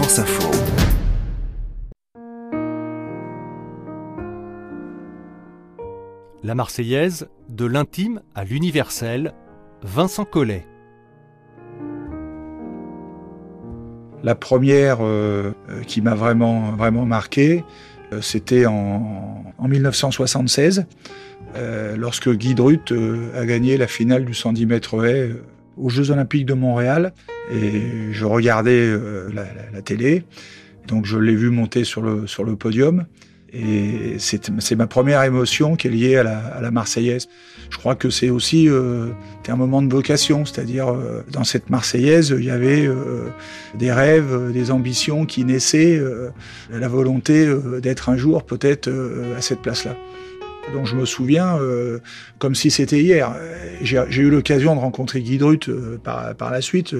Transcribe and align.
France 0.00 0.20
Info. 0.20 0.48
La 6.44 6.54
Marseillaise, 6.54 7.26
de 7.48 7.64
l'intime 7.64 8.22
à 8.36 8.44
l'universel, 8.44 9.34
Vincent 9.82 10.24
Collet. 10.24 10.64
La 14.22 14.36
première 14.36 14.98
euh, 15.00 15.50
qui 15.88 16.00
m'a 16.00 16.14
vraiment, 16.14 16.70
vraiment 16.76 17.04
marqué, 17.04 17.64
euh, 18.12 18.20
c'était 18.20 18.66
en, 18.66 19.52
1976, 19.60 20.86
euh, 21.56 21.96
lorsque 21.96 22.30
Guy 22.30 22.54
Drut 22.54 22.92
a 23.34 23.44
gagné 23.46 23.76
la 23.76 23.88
finale 23.88 24.24
du 24.24 24.34
110 24.34 24.64
mètres 24.66 25.04
haies 25.04 25.32
aux 25.78 25.88
Jeux 25.88 26.10
Olympiques 26.10 26.46
de 26.46 26.54
Montréal. 26.54 27.12
Et 27.52 28.12
je 28.12 28.24
regardais 28.24 28.92
la, 29.32 29.82
télé, 29.82 30.24
donc 30.86 31.06
je 31.06 31.16
l'ai 31.16 31.34
vu 31.34 31.50
monter 31.50 31.84
sur 31.84 32.02
le, 32.02 32.26
sur 32.26 32.44
le 32.44 32.56
podium. 32.56 33.06
Et 33.52 34.16
c'est 34.18 34.76
ma 34.76 34.86
première 34.86 35.22
émotion 35.22 35.74
qui 35.76 35.86
est 35.86 35.90
liée 35.90 36.16
à 36.16 36.22
la, 36.22 36.38
à 36.38 36.60
la 36.60 36.70
Marseillaise. 36.70 37.28
Je 37.70 37.78
crois 37.78 37.94
que 37.94 38.10
c'est 38.10 38.28
aussi 38.28 38.68
euh, 38.68 39.08
un 39.52 39.56
moment 39.56 39.82
de 39.82 39.92
vocation, 39.92 40.44
c'est-à-dire 40.44 40.88
euh, 40.88 41.24
dans 41.30 41.44
cette 41.44 41.70
Marseillaise, 41.70 42.34
il 42.36 42.44
y 42.44 42.50
avait 42.50 42.86
euh, 42.86 43.28
des 43.74 43.92
rêves, 43.92 44.52
des 44.52 44.70
ambitions 44.70 45.26
qui 45.26 45.44
naissaient, 45.44 45.96
euh, 45.96 46.30
la 46.70 46.88
volonté 46.88 47.48
d'être 47.80 48.08
un 48.08 48.16
jour 48.16 48.44
peut-être 48.44 48.90
à 49.36 49.40
cette 49.40 49.60
place-là 49.60 49.96
dont 50.72 50.84
je 50.84 50.96
me 50.96 51.04
souviens 51.04 51.58
euh, 51.58 51.98
comme 52.38 52.54
si 52.54 52.70
c'était 52.70 53.00
hier. 53.00 53.34
J'ai 53.82 54.22
eu 54.22 54.30
l'occasion 54.30 54.74
de 54.74 54.80
rencontrer 54.80 55.20
Guy 55.20 55.38
Drut 55.38 55.68
euh, 55.68 55.98
par, 56.02 56.34
par, 56.34 56.50
la 56.50 56.60
suite. 56.60 56.94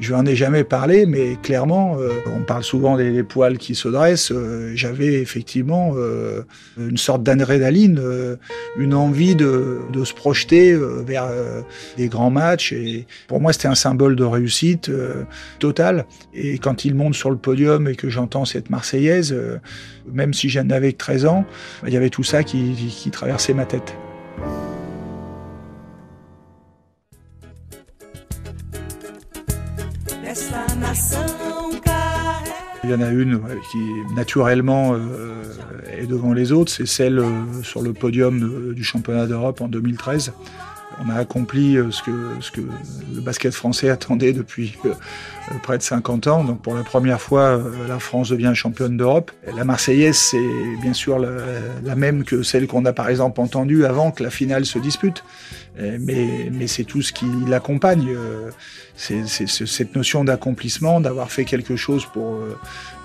Je 0.00 0.12
n'en 0.12 0.26
ai 0.26 0.34
jamais 0.34 0.64
parlé, 0.64 1.06
mais 1.06 1.36
clairement, 1.42 1.96
euh, 1.98 2.10
on 2.26 2.42
parle 2.42 2.64
souvent 2.64 2.96
des, 2.96 3.22
poils 3.22 3.58
qui 3.58 3.74
se 3.74 3.88
dressent. 3.88 4.32
J'avais 4.74 5.14
effectivement 5.14 5.94
une 6.78 6.96
sorte 6.96 7.22
d'adrénaline, 7.22 8.00
une 8.76 8.94
envie 8.94 9.34
de, 9.34 9.78
de, 9.92 10.04
se 10.04 10.14
projeter 10.14 10.74
vers 10.74 11.28
des 11.96 12.08
grands 12.08 12.30
matchs. 12.30 12.72
Et 12.72 13.06
pour 13.26 13.40
moi, 13.40 13.52
c'était 13.52 13.68
un 13.68 13.74
symbole 13.74 14.16
de 14.16 14.24
réussite 14.24 14.90
totale. 15.58 16.06
Et 16.32 16.58
quand 16.58 16.84
il 16.84 16.94
monte 16.94 17.14
sur 17.14 17.30
le 17.30 17.36
podium 17.36 17.88
et 17.88 17.96
que 17.96 18.08
j'entends 18.08 18.44
cette 18.44 18.70
Marseillaise, 18.70 19.36
même 20.10 20.32
si 20.32 20.48
j'en 20.48 20.70
avais 20.70 20.92
que 20.92 20.98
13 20.98 21.26
ans, 21.26 21.44
il 21.86 21.92
y 21.92 21.96
avait 21.96 22.10
tout 22.10 22.24
ça 22.24 22.42
qui 22.42 22.58
qui 22.97 22.97
traversait 23.10 23.54
ma 23.54 23.64
tête. 23.64 23.94
Il 32.84 32.90
y 32.90 32.94
en 32.94 33.00
a 33.02 33.10
une 33.10 33.40
qui 33.70 33.78
naturellement 34.14 34.94
euh, 34.94 35.42
est 35.90 36.06
devant 36.06 36.32
les 36.32 36.52
autres, 36.52 36.72
c'est 36.72 36.86
celle 36.86 37.18
euh, 37.18 37.62
sur 37.62 37.82
le 37.82 37.92
podium 37.92 38.72
du 38.72 38.82
championnat 38.82 39.26
d'Europe 39.26 39.60
en 39.60 39.68
2013 39.68 40.32
on 41.04 41.10
a 41.10 41.14
accompli 41.14 41.76
euh, 41.76 41.90
ce 41.90 42.02
que, 42.02 42.60
le 43.14 43.20
basket 43.20 43.54
français 43.54 43.90
attendait 43.90 44.32
depuis 44.32 44.76
euh, 44.84 44.90
euh, 44.90 45.54
près 45.62 45.78
de 45.78 45.82
50 45.82 46.26
ans. 46.26 46.44
Donc 46.44 46.62
pour 46.62 46.74
la 46.74 46.82
première 46.82 47.20
fois, 47.20 47.60
la 47.88 47.98
France 47.98 48.30
devient 48.30 48.52
championne 48.54 48.96
d'Europe. 48.96 49.30
La 49.56 49.64
Marseillaise, 49.64 50.16
c'est 50.16 50.76
bien 50.80 50.92
sûr 50.92 51.18
la, 51.18 51.96
même 51.96 52.24
que 52.24 52.42
celle 52.42 52.66
qu'on 52.66 52.84
a 52.84 52.92
par 52.92 53.08
exemple 53.08 53.40
entendue 53.40 53.84
avant 53.84 54.10
que 54.10 54.22
la 54.22 54.30
finale 54.30 54.66
se 54.66 54.78
dispute. 54.78 55.24
Mais, 55.78 56.50
mais 56.52 56.66
c'est 56.66 56.84
tout 56.84 57.02
ce 57.02 57.12
qui 57.12 57.26
l'accompagne. 57.46 58.08
C'est 58.96 59.26
cette 59.26 59.94
notion 59.94 60.24
d'accomplissement, 60.24 61.00
d'avoir 61.00 61.30
fait 61.30 61.44
quelque 61.44 61.76
chose 61.76 62.04
pour, 62.12 62.40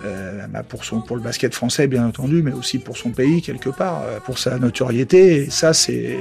bah, 0.04 0.64
pour, 0.64 0.84
son, 0.84 1.02
pour 1.02 1.16
le 1.16 1.22
basket 1.22 1.54
français, 1.54 1.88
bien 1.88 2.06
entendu, 2.06 2.42
mais 2.42 2.52
aussi 2.52 2.80
pour 2.80 2.98
son 2.98 3.12
pays, 3.12 3.42
quelque 3.42 3.70
part, 3.70 4.02
pour 4.26 4.40
sa 4.40 4.58
notoriété. 4.58 5.44
Et 5.44 5.50
ça, 5.52 5.74
c'est 5.74 6.18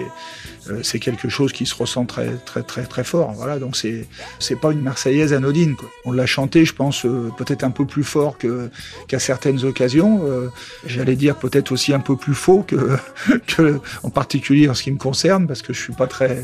c'est 0.83 0.99
quelque 0.99 1.29
chose 1.29 1.53
qui 1.53 1.67
se 1.67 1.75
ressent 1.75 2.05
très 2.05 2.31
très 2.45 2.63
très 2.63 2.85
très 2.85 3.05
fort. 3.05 3.33
Voilà, 3.33 3.59
donc 3.59 3.77
c'est 3.77 4.07
c'est 4.39 4.59
pas 4.59 4.73
une 4.73 4.81
Marseillaise 4.81 5.33
anodine. 5.33 5.77
Quoi. 5.77 5.89
On 6.05 6.13
l'a 6.13 6.27
chanté, 6.27 6.65
je 6.65 6.75
pense, 6.75 7.05
euh, 7.05 7.31
peut-être 7.37 7.65
un 7.65 7.71
peu 7.71 7.85
plus 7.85 8.05
fort 8.05 8.39
que 8.39 8.71
qu'à 9.09 9.19
certaines 9.19 9.65
occasions. 9.65 10.21
Euh, 10.25 10.49
j'allais 10.87 11.17
dire 11.17 11.37
peut-être 11.37 11.73
aussi 11.73 11.93
un 11.93 12.01
peu 12.01 12.17
plus 12.17 12.35
faux 12.35 12.63
que 12.63 12.97
que 13.47 13.81
en 14.03 14.11
particulier 14.11 14.69
en 14.69 14.75
ce 14.75 14.83
qui 14.83 14.93
me 14.93 14.99
concerne, 14.99 15.47
parce 15.47 15.63
que 15.63 15.73
je 15.73 15.81
suis 15.81 15.93
pas 15.93 16.07
très 16.07 16.42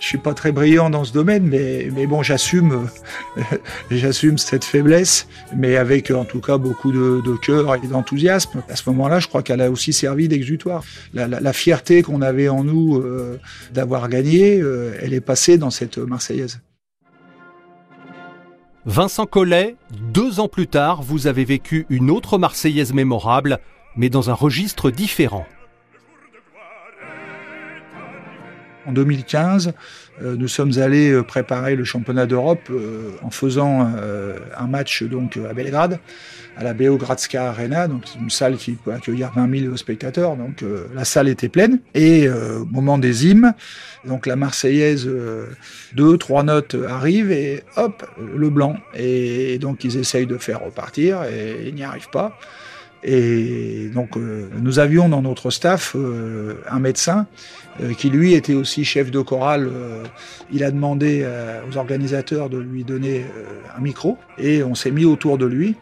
je 0.00 0.06
suis 0.06 0.18
pas 0.18 0.34
très 0.34 0.52
brillant 0.52 0.90
dans 0.90 1.04
ce 1.04 1.12
domaine, 1.12 1.46
mais 1.46 1.88
mais 1.94 2.06
bon, 2.06 2.22
j'assume 2.22 2.88
j'assume 3.90 4.38
cette 4.38 4.64
faiblesse, 4.64 5.26
mais 5.56 5.76
avec 5.76 6.10
en 6.10 6.24
tout 6.24 6.40
cas 6.40 6.58
beaucoup 6.58 6.92
de, 6.92 7.36
cœur 7.42 7.74
et 7.76 7.86
d'enthousiasme. 7.86 8.62
À 8.68 8.76
ce 8.76 8.88
moment-là, 8.90 9.20
je 9.20 9.28
crois 9.28 9.42
qu'elle 9.42 9.60
a 9.60 9.70
aussi 9.70 9.92
servi 9.92 10.28
d'exutoire. 10.28 10.82
La, 11.14 11.52
fierté 11.52 12.02
qu'on 12.02 12.22
avait 12.22 12.48
en 12.48 12.64
nous 12.64 12.96
euh, 12.96 13.38
d'avoir 13.72 14.08
gagné 14.08 14.60
euh, 14.60 14.96
elle 15.00 15.12
est 15.12 15.20
passée 15.20 15.58
dans 15.58 15.70
cette 15.70 15.98
Marseillaise. 15.98 16.60
Vincent 18.84 19.26
Collet, 19.26 19.76
deux 20.12 20.40
ans 20.40 20.48
plus 20.48 20.66
tard, 20.66 21.02
vous 21.02 21.26
avez 21.26 21.44
vécu 21.44 21.86
une 21.88 22.10
autre 22.10 22.36
Marseillaise 22.36 22.92
mémorable, 22.92 23.58
mais 23.96 24.08
dans 24.08 24.30
un 24.30 24.34
registre 24.34 24.90
différent. 24.90 25.46
En 28.86 28.92
2015, 28.92 29.72
euh, 30.22 30.36
nous 30.36 30.48
sommes 30.48 30.78
allés 30.78 31.10
euh, 31.10 31.22
préparer 31.22 31.76
le 31.76 31.84
championnat 31.84 32.26
d'Europe 32.26 32.68
euh, 32.70 33.10
en 33.22 33.30
faisant 33.30 33.92
un 34.56 34.66
match 34.66 35.02
donc 35.02 35.38
à 35.48 35.52
Belgrade, 35.52 35.98
à 36.56 36.64
la 36.64 36.74
Beogradska 36.74 37.50
Arena, 37.50 37.88
donc 37.88 38.04
une 38.20 38.30
salle 38.30 38.56
qui 38.56 38.72
peut 38.72 38.92
accueillir 38.92 39.32
20 39.34 39.60
000 39.60 39.76
spectateurs. 39.76 40.36
Donc 40.36 40.64
la 40.94 41.04
salle 41.04 41.28
était 41.28 41.48
pleine. 41.48 41.80
Et 41.94 42.28
au 42.28 42.64
moment 42.66 42.98
des 42.98 43.26
hymnes, 43.26 43.54
donc 44.04 44.26
la 44.26 44.36
Marseillaise, 44.36 45.08
deux, 45.94 46.18
trois 46.18 46.42
notes 46.42 46.76
arrivent 46.88 47.32
et 47.32 47.62
hop, 47.76 48.04
le 48.18 48.50
blanc. 48.50 48.76
Et 48.94 49.58
donc 49.58 49.84
ils 49.84 49.96
essayent 49.96 50.26
de 50.26 50.38
faire 50.38 50.60
repartir 50.60 51.22
et 51.24 51.68
ils 51.68 51.74
n'y 51.74 51.84
arrivent 51.84 52.10
pas. 52.10 52.38
Et 53.04 53.90
donc, 53.92 54.16
euh, 54.16 54.48
nous 54.60 54.78
avions 54.78 55.08
dans 55.08 55.22
notre 55.22 55.50
staff 55.50 55.96
euh, 55.96 56.54
un 56.70 56.78
médecin 56.78 57.26
euh, 57.80 57.94
qui, 57.94 58.10
lui, 58.10 58.34
était 58.34 58.54
aussi 58.54 58.84
chef 58.84 59.10
de 59.10 59.20
chorale. 59.20 59.70
il 60.52 60.62
a 60.62 60.70
demandé 60.70 61.26
aux 61.68 61.76
organisateurs 61.76 62.48
de 62.48 62.58
lui 62.58 62.84
donner 62.84 63.24
un 63.76 63.80
micro 63.80 64.18
et 64.38 64.62
on 64.62 64.74
s'est 64.74 64.90
mis 64.90 65.04
autour 65.04 65.38
de 65.38 65.46
lui 65.46 65.76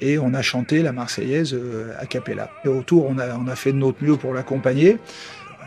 et 0.00 0.18
on 0.18 0.34
a 0.34 0.42
chanté 0.42 0.82
la 0.82 0.92
Marseillaise 0.92 1.58
a 1.98 2.06
cappella. 2.06 2.50
Et 2.64 2.68
autour, 2.68 3.06
on 3.08 3.18
a, 3.18 3.36
on 3.36 3.46
a 3.48 3.56
fait 3.56 3.72
de 3.72 3.78
notre 3.78 4.02
mieux 4.02 4.16
pour 4.16 4.34
l'accompagner. 4.34 4.98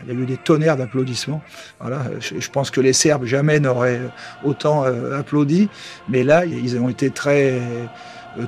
Il 0.04 0.12
y 0.12 0.16
a 0.16 0.20
eu 0.20 0.26
des 0.26 0.36
tonnerres 0.36 0.76
d'applaudissements. 0.76 1.42
Voilà, 1.80 2.02
je, 2.20 2.48
pense 2.48 2.70
que 2.70 2.80
les 2.80 2.92
Serbes 2.92 3.24
jamais 3.24 3.60
n'auraient 3.60 4.00
autant 4.44 4.82
applaudi, 4.82 5.68
mais 6.08 6.24
là, 6.24 6.44
ils 6.44 6.78
ont 6.78 6.88
été 6.88 7.10
très 7.10 7.52
euh, 7.52 7.84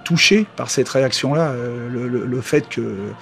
touché 0.04 0.46
par 0.56 0.70
cette 0.70 0.88
réaction-là. 0.88 1.50
Euh, 1.50 1.88
le, 1.88 2.40
fait 2.40 2.68
que, 2.68 3.12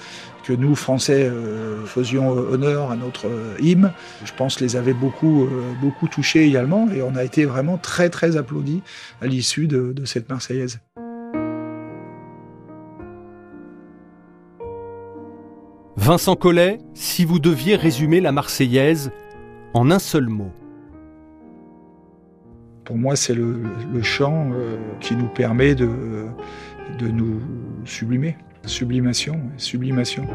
nous, 0.49 0.75
Français, 0.75 1.25
euh, 1.25 1.85
faisions 1.87 2.31
honneur 2.31 2.91
à 2.91 2.97
notre 2.97 3.27
hymne, 3.61 3.93
je 4.25 4.33
pense 4.37 4.61
les 4.61 4.77
avait 4.77 4.95
beaucoup, 4.95 5.49
beaucoup 5.81 6.09
touchés 6.09 6.45
également. 6.45 6.89
Et 6.95 7.03
on 7.03 7.15
a 7.15 7.25
été 7.25 7.45
vraiment 7.45 7.79
très, 7.79 8.11
très 8.11 8.37
applaudis 8.37 8.83
à 9.21 9.27
l'issue 9.27 9.67
de 9.67 10.05
cette 10.05 10.29
Marseillaise. 10.29 10.81
Vincent 15.97 16.35
Collet, 16.35 16.79
si 16.95 17.25
vous 17.25 17.39
deviez 17.39 17.77
résumer 17.77 18.21
la 18.21 18.33
Marseillaise 18.33 19.13
en 19.75 19.91
un 19.91 19.99
seul 19.99 20.29
mot. 20.29 20.51
Pour 22.93 22.99
moi, 22.99 23.17
c'est 23.17 23.33
le, 23.33 24.03
chant 24.03 24.51
euh, 24.53 24.77
qui 25.01 25.17
nous 25.17 25.29
permet 25.29 25.75
de, 25.75 25.89
de 26.99 27.09
nous 27.09 27.41
sublimer. 27.87 28.37
Sublimation, 28.67 29.41
sublimation. 29.57 30.27